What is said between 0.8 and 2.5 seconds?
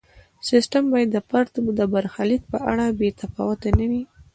باید د فرد د برخلیک